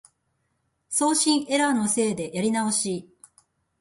[0.89, 3.07] 送信エラーのせいでやり直し